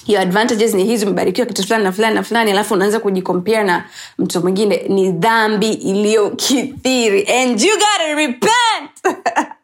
your 0.07 0.21
advantages 0.21 0.73
ni 0.73 0.83
hizi 0.83 1.05
umebarikiwa 1.05 1.47
kitu 1.47 1.63
fulani 1.63 1.83
na 1.83 1.91
fulani 1.91 2.15
na 2.15 2.23
fulani 2.23 2.51
alafu 2.51 2.73
unaanza 2.73 2.99
kujikompare 2.99 3.63
na 3.63 3.85
mtu 4.17 4.41
mwingine 4.41 4.85
ni 4.89 5.11
dhambi 5.11 5.73
iliyokithiri. 5.73 7.25
And 7.27 7.61
you 7.61 7.73
gotta 7.73 8.15
repent! 8.15 8.91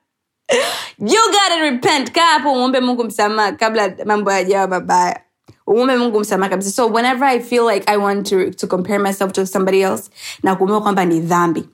You 1.00 1.22
gotta 1.31 1.60
repent. 1.62 2.12
Kaa 2.12 2.25
hapo 2.25 2.51
umwombe 2.51 2.79
mungu 2.79 3.03
msamaha 3.03 3.51
kabla 3.51 3.93
mambo 4.05 4.31
yajawa 4.31 4.67
mabaya. 4.67 5.19
Umwombe 5.67 5.96
mungu 5.98 6.19
msamaha 6.19 6.50
kabisa. 6.50 6.72
So 6.72 6.88
whenever 6.88 7.27
i 7.27 7.39
feel 7.39 7.67
like 7.74 7.91
i 7.91 7.98
want 7.98 8.29
to, 8.29 8.50
to 8.51 8.67
compare 8.67 9.00
myself 9.00 9.31
to 9.31 9.46
somebody 9.46 9.81
else 9.81 10.10
na 10.43 10.55
kuumiwa 10.55 10.81
kwamba 10.81 11.05
ni 11.05 11.19
dhambi 11.19 11.69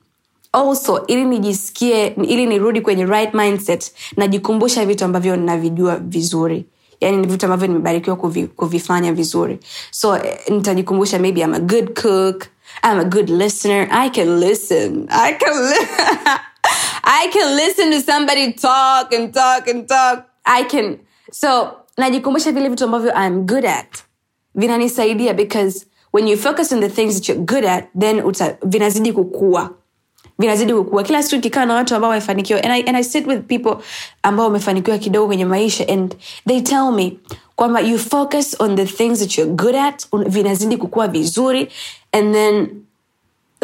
also 0.54 1.06
ili 1.08 1.26
nijisikie 1.26 2.08
ili 2.08 2.46
nirudi 2.46 2.82
kwenye 2.82 3.06
right 3.06 3.34
mindset 3.34 3.94
najikumbusha 4.18 4.86
vitu 4.86 5.06
ambavyo 5.06 5.36
navijua 5.36 5.96
vizuri. 5.96 6.66
Yani 7.02 7.18
ni 7.18 7.28
vitu 7.28 7.46
ambavyo 7.46 7.68
nimebarikiwa 7.68 8.16
kuvi, 8.16 8.48
kuvifanya 8.48 9.14
vizuri. 9.14 9.60
So 9.92 10.18
eh, 10.18 10.40
nitajikumbusha 10.50 11.20
maybe 11.20 11.42
i'm 11.42 11.54
a 11.54 11.60
good 11.60 12.02
cook 12.02 12.46
i'm 12.84 13.00
a 13.00 13.04
good 13.04 13.30
listener. 13.30 13.88
I 13.92 14.10
can 14.10 14.40
listen. 14.40 15.08
I 15.10 15.34
can 15.34 15.70
li- 15.70 15.88
i 17.22 17.28
can 17.28 17.56
listen 17.56 17.92
to 17.92 18.02
somebody 18.12 18.54
talk 18.54 19.14
and 19.14 19.34
talk 19.34 19.68
and 19.68 19.88
talk. 19.88 20.24
I 20.46 20.64
can 20.64 20.98
so 21.32 21.72
najikumbusha 21.98 22.52
vile 22.52 22.70
vitu 22.70 22.84
ambavyo 22.84 23.14
i'm 23.28 23.46
good 23.46 23.66
at. 23.66 23.98
Vinanisaidia 24.56 25.34
because 25.34 25.86
when 26.14 26.28
you 26.28 26.38
focus 26.38 26.72
on 26.72 26.80
the 26.80 26.90
things 26.90 27.16
that 27.16 27.30
you're 27.30 27.46
good 27.46 27.66
at 27.66 27.86
then 28.00 28.20
uta, 28.26 28.58
vinazidi 28.66 29.14
kukua 29.14 29.70
vinazidi 30.40 30.74
kukua. 30.74 31.04
Kila 31.04 31.24
siku 31.24 31.36
ikikaa 31.36 31.66
na 31.66 31.74
watu 31.74 31.96
ambao 31.96 32.10
wamefanikiwa 32.10 32.64
and 32.64 32.72
I, 32.74 32.82
and 32.88 32.98
I 32.98 33.04
sit 33.04 33.28
with 33.28 33.40
people 33.48 33.76
ambao 34.24 34.46
wamefanikiwa 34.46 34.98
kidogo 34.98 35.28
kwenye 35.28 35.46
maisha 35.46 35.88
and 35.88 36.16
they 36.48 36.62
tell 36.62 36.92
me 36.92 37.18
kwamba 37.56 37.80
you 37.82 38.00
focus 38.00 38.56
on 38.60 38.76
the 38.76 38.86
things 38.86 39.20
that 39.20 39.38
you're 39.38 39.54
good 39.54 39.76
at 39.76 40.08
vinazidi 40.28 40.78
kukua 40.78 41.08
vizuri 41.08 41.68
and 42.12 42.34
then 42.34 42.84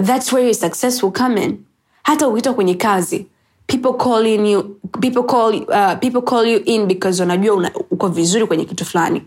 that's 0.06 0.34
where 0.34 0.46
your 0.46 0.56
success 0.56 1.04
will 1.04 1.12
come 1.14 1.44
in. 1.44 1.58
Hata 2.04 2.28
ukita 2.28 2.54
kwenye 2.54 2.74
kazi 2.76 3.26
people 3.68 3.94
calling 3.94 4.52
you 4.52 4.64
people 5.02 5.24
call, 5.24 5.56
uh, 5.56 6.00
people 6.00 6.22
call 6.22 6.48
you 6.48 6.60
in 6.66 6.86
because 6.88 7.22
wanajua 7.22 7.56
una, 7.56 7.72
uko 7.92 8.08
vizuri 8.08 8.46
kwenye 8.48 8.66
kitu 8.66 8.86
fulani. 8.86 9.22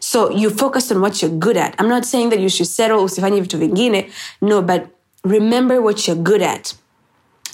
So 0.00 0.30
you 0.32 0.50
focus 0.50 0.90
on 0.92 0.98
what 1.00 1.22
you're 1.22 1.36
good 1.38 1.56
at. 1.56 1.80
I'm 1.80 1.88
not 1.88 2.04
saying 2.04 2.30
that 2.30 2.40
you 2.40 2.48
should 2.48 2.68
settle 2.70 2.96
usifanye 3.04 3.40
vitu 3.40 3.58
vingine. 3.58 4.10
No 4.42 4.62
but 4.62 4.80
remember 5.24 5.80
what 5.80 6.06
you're 6.08 6.22
good 6.22 6.42
at. 6.42 6.74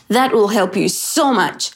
That 0.09 0.33
will 0.33 0.49
help 0.49 0.77
you 0.77 0.89
so 0.89 1.33
much 1.33 1.71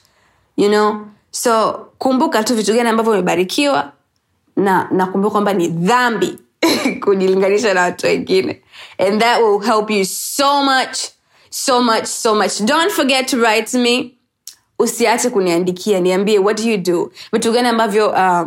you 0.57 0.69
know? 0.69 1.07
So 1.31 1.73
kumbuka 1.99 2.45
tu 2.45 2.55
vitu 2.55 2.73
gani 2.75 2.89
ambavyo 2.89 3.13
umebarikiwa 3.13 3.93
na 4.57 4.89
nakumbuka 4.91 5.33
kwamba 5.33 5.53
ni 5.53 5.69
dhambi 5.69 6.39
kujilinganisha 7.05 7.75
na 7.75 7.83
watu 7.83 8.07
wengine. 8.07 8.63
And 8.99 9.21
that 9.21 9.41
will 9.43 9.61
help 9.61 9.91
you 9.91 10.05
so 10.05 10.65
much 10.65 10.99
so 11.51 11.83
much 11.83 12.05
so 12.05 12.35
much. 12.35 12.61
Don't 12.65 12.93
forget 12.93 13.29
to 13.29 13.37
write 13.39 13.79
me. 13.79 14.11
Usiache 14.79 15.31
kuniandikia 15.31 16.01
niambie 16.01 16.39
what 16.39 16.57
do 16.63 16.71
you 16.71 16.77
do? 16.79 17.13
Vitu 17.33 17.53
gani 17.53 17.69
ambavyo 17.69 18.11
uh, 18.11 18.47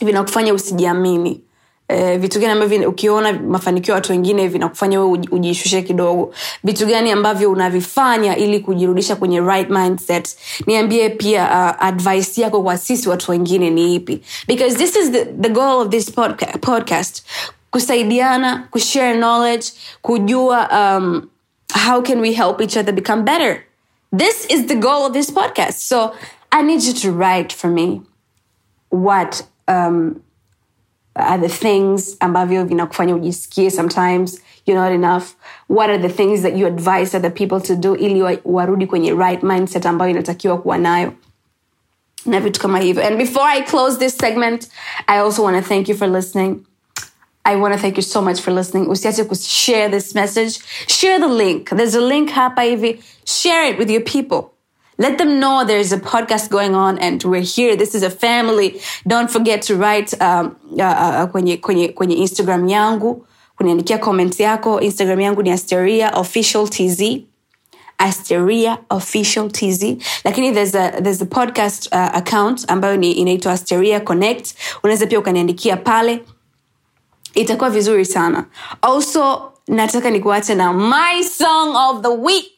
vinakufanya 0.00 0.54
usijiamini 0.54 1.40
Eh, 1.88 2.18
vitu 2.20 2.40
gani 2.40 2.52
ambavyo 2.52 2.88
ukiona 2.90 3.32
mafanikio 3.32 3.92
ya 3.92 3.94
watu 3.94 4.12
wengine 4.12 4.48
vinakufanya 4.48 5.00
wewe 5.00 5.10
uji- 5.12 5.28
ujishushe 5.30 5.82
kidogo. 5.82 6.34
Vitu 6.64 6.86
gani 6.86 7.10
ambavyo 7.10 7.50
unavifanya 7.50 8.36
ili 8.36 8.60
kujirudisha 8.60 9.16
kwenye 9.16 9.40
right 9.40 9.70
mindset? 9.70 10.36
Niambie 10.66 11.08
pia 11.10 11.42
uh, 11.44 11.84
advice 11.86 12.40
yako 12.40 12.62
kwa 12.62 12.78
sisi 12.78 13.08
watu 13.08 13.30
wengine 13.30 13.70
ni 13.70 13.94
ipi? 13.94 14.22
Because 14.48 14.76
this 14.76 14.96
is 14.96 15.10
the, 15.10 15.24
the 15.24 15.48
goal 15.48 15.80
of 15.80 15.88
this 15.88 16.10
podca- 16.10 16.58
podcast. 16.58 17.22
Kusaidiana 17.70 18.68
kushare 18.70 19.16
knowledge 19.16 19.66
kujua 20.02 20.68
um, 20.98 21.28
how 21.86 22.02
can 22.02 22.20
we 22.20 22.32
help 22.32 22.60
each 22.60 22.76
other 22.76 22.94
become 22.94 23.22
better. 23.22 23.62
This 24.16 24.46
is 24.50 24.66
the 24.66 24.74
goal 24.76 25.04
of 25.06 25.12
this 25.12 25.30
podcast. 25.32 25.72
So 25.78 26.14
i 26.52 26.62
need 26.62 26.82
you 26.82 26.92
to 26.94 27.12
write 27.12 27.52
for 27.56 27.70
me 27.70 28.00
what 28.90 29.42
um, 29.68 30.20
are 31.18 31.48
the 31.48 31.54
things 31.68 32.16
ambavyo 32.20 32.64
vinakufanya 32.64 33.14
ujisikie 33.14 33.70
sometimes 33.70 34.40
you're 34.66 34.84
not 34.90 35.04
enough 35.04 35.24
what 35.68 35.90
are 35.90 35.98
the 36.08 36.08
things 36.24 36.42
that 36.42 36.56
you 36.56 36.66
advise 36.66 37.16
other 37.16 37.34
people 37.34 37.60
to 37.60 37.74
do 37.76 37.96
ili 37.96 38.22
wa- 38.22 38.36
warudi 38.44 38.86
kwenye 38.86 39.14
right 39.14 39.42
mindset 39.42 39.86
ambayo 39.86 40.10
inatakiwa 40.10 40.58
kuwa 40.58 40.78
nayo 40.78 41.12
na 42.26 42.40
vitu 42.40 42.60
kama 42.60 42.78
hivyo 42.78 43.06
and 43.06 43.16
before 43.16 43.46
i 43.52 43.62
close 43.62 43.98
this 43.98 44.16
segment 44.18 44.68
i 45.06 45.18
also 45.18 45.42
want 45.44 45.62
to 45.62 45.68
thank 45.68 45.88
you 45.88 45.96
for 45.96 46.08
listening 46.08 46.56
I 47.48 47.56
want 47.56 47.74
to 47.74 47.80
thank 47.80 47.96
you 47.96 48.02
so 48.02 48.20
much 48.22 48.40
for 48.40 48.52
listening. 48.52 48.88
Usiache 48.88 49.22
share 49.40 49.88
this 49.88 50.14
message. 50.16 50.58
Share 50.88 51.20
the 51.20 51.28
link. 51.28 51.68
There's 51.70 51.94
a 51.94 52.00
link 52.00 52.30
hapa 52.30 52.62
hivi. 52.62 53.00
Share 53.24 53.70
it 53.70 53.78
with 53.78 53.88
your 53.88 54.02
people. 54.02 54.50
Let 54.98 55.18
them 55.18 55.38
know 55.40 55.64
there's 55.66 55.92
a 55.92 55.98
podcast 55.98 56.48
going 56.50 56.74
on 56.74 56.98
and 56.98 57.22
we're 57.24 57.42
here. 57.56 57.76
This 57.76 57.94
is 57.94 58.02
a 58.02 58.10
family. 58.10 58.80
Don't 59.06 59.30
forget 59.30 59.62
to 59.62 59.76
write 59.76 60.14
um, 60.22 60.56
uh, 60.78 60.82
uh, 60.82 61.26
kwenye, 61.26 61.56
kwenye, 61.60 61.88
kwenye 61.88 62.14
Instagram 62.16 62.68
yangu. 62.68 63.26
Kuniandikia 63.56 63.98
comment 63.98 64.40
yako. 64.40 64.80
Instagram 64.80 65.20
yangu 65.20 65.42
ni 65.42 65.50
Asteria 65.50 66.10
Official 66.14 66.68
TZ. 66.68 67.02
Asteria 67.98 68.78
Official 68.90 69.50
TZ. 69.50 69.82
Lakini 70.24 70.52
there's 70.54 70.74
a, 70.74 70.90
there's 71.00 71.22
a 71.22 71.26
podcast 71.26 71.88
uh, 71.92 72.16
account 72.16 72.64
ambayo 72.70 72.96
ni 72.96 73.12
inaitwa 73.12 73.52
Asteria 73.52 74.00
Connect. 74.00 74.54
Unaweza 74.82 75.06
pia 75.06 75.18
ukaniandikia 75.18 75.76
pale 75.76 76.24
itakuwa 77.34 77.70
vizuri 77.70 78.04
sana 78.04 78.44
also 78.82 79.52
nataka 79.68 80.10
nikuache 80.10 80.54
na 80.54 80.72
my 80.72 81.24
song 81.24 81.76
of 81.76 82.02
the 82.02 82.08
week 82.08 82.55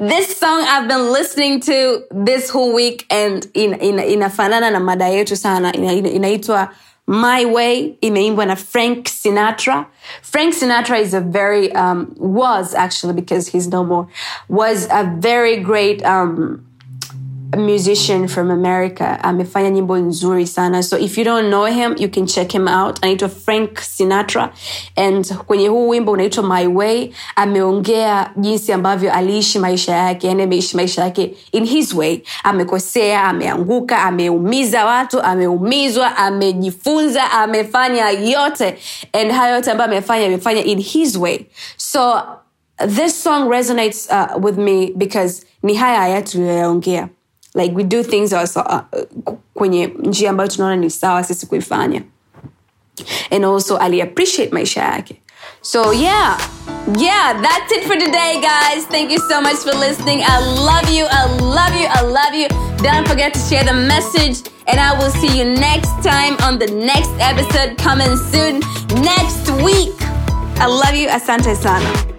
this 0.00 0.34
song 0.38 0.64
I've 0.66 0.88
been 0.88 1.12
listening 1.12 1.60
to 1.60 2.04
this 2.10 2.48
whole 2.48 2.74
week 2.74 3.06
and 3.10 3.46
in, 3.52 3.74
in, 3.74 3.96
inafanana 3.96 4.72
na 4.72 4.80
mada 4.80 5.04
yetu 5.04 5.36
sana 5.36 5.72
inaitwa 5.72 6.70
My 7.06 7.44
Way 7.44 7.98
imeimbwa 8.00 8.46
na 8.46 8.54
Frank 8.54 9.06
Sinatra. 9.08 9.86
Frank 10.22 10.54
Sinatra 10.54 10.98
is 11.00 11.12
a 11.12 11.20
very 11.20 11.70
um, 11.72 12.14
was 12.16 12.72
actually 12.74 13.12
because 13.12 13.48
he's 13.48 13.68
no 13.68 13.84
more 13.84 14.08
was 14.48 14.88
a 14.90 15.04
very 15.18 15.58
great 15.58 16.02
um, 16.02 16.64
musician 17.56 18.28
from 18.28 18.50
America. 18.50 19.18
Amefanya 19.22 19.70
nyimbo 19.70 19.96
nzuri 19.98 20.46
sana. 20.46 20.82
So 20.82 20.96
if 20.96 21.18
you 21.18 21.24
don't 21.24 21.50
know 21.50 21.64
him, 21.64 21.96
you 21.98 22.08
can 22.08 22.26
check 22.26 22.52
him 22.54 22.68
out. 22.68 23.00
Anaitwa 23.00 23.28
Frank 23.30 23.80
Sinatra. 23.80 24.52
And 24.96 25.24
kwenye 25.46 25.68
huu 25.68 25.88
wimbo 25.88 26.12
unaitwa 26.12 26.44
My 26.44 26.66
Way, 26.66 27.12
ameongea 27.36 28.30
jinsi 28.36 28.72
ambavyo 28.72 29.12
aliishi 29.12 29.58
maisha 29.58 29.92
yake, 29.96 30.26
yani 30.26 30.42
ameishi 30.42 30.76
maisha 30.76 31.02
yake 31.02 31.36
in 31.52 31.64
his 31.66 31.94
way. 31.94 32.22
Amekosea, 32.44 33.24
ameanguka, 33.24 34.02
ameumiza 34.02 34.84
watu, 34.86 35.22
ameumizwa, 35.22 36.16
amejifunza, 36.16 37.30
amefanya 37.30 38.10
yote. 38.10 38.78
And 39.12 39.30
hayo 39.32 39.54
yote 39.54 39.70
ambayo 39.70 39.90
amefanya, 39.90 40.26
amefanya 40.26 40.64
in 40.64 40.78
his 40.80 41.16
way. 41.16 41.46
So 41.76 42.22
this 42.96 43.22
song 43.22 43.48
resonates 43.50 44.08
uh, 44.10 44.44
with 44.44 44.56
me 44.58 44.92
because 44.96 45.44
ni 45.62 45.74
haya 45.74 45.98
haya 46.00 46.22
tuliyoyaongea 46.22 47.08
like 47.54 47.74
we 47.76 47.82
do 47.84 48.02
things 48.02 48.32
also, 48.32 48.60
uh, 48.60 48.80
kwenye 49.54 49.86
njia 49.86 50.30
ambayo 50.30 50.50
tunaona 50.50 50.76
ni 50.76 50.90
sawa 50.90 51.24
sisi 51.24 51.46
kuifanya. 51.46 52.02
And 53.30 53.44
also 53.44 53.76
ali 53.76 54.02
appreciate 54.02 54.52
maisha 54.54 54.82
yake. 54.82 55.20
So 55.62 55.92
yeah. 55.92 56.38
Yeah 56.98 57.42
that's 57.42 57.72
it 57.72 57.84
for 57.84 57.98
today 57.98 58.40
guys. 58.40 58.86
Thank 58.88 59.10
you 59.10 59.18
so 59.28 59.40
much 59.40 59.56
for 59.56 59.74
listening. 59.74 60.22
I 60.22 60.38
love 60.40 60.90
you. 60.90 61.06
I 61.10 61.26
love 61.40 61.74
you. 61.80 61.86
I 61.88 62.02
love 62.02 62.34
you. 62.34 62.48
Don't 62.82 63.06
forget 63.08 63.34
to 63.34 63.40
share 63.40 63.64
the 63.64 63.74
message. 63.74 64.50
And 64.66 64.78
i 64.80 64.92
will 64.98 65.10
see 65.10 65.38
you 65.38 65.44
next 65.44 65.90
time 66.02 66.36
on 66.42 66.58
the 66.58 66.66
next 66.66 67.10
episode 67.18 67.76
coming 67.78 68.16
soon. 68.32 68.60
Next 69.02 69.50
week. 69.62 69.94
I 70.60 70.66
love 70.66 70.94
you. 70.94 71.08
Asante 71.08 71.56
sana 71.56 72.09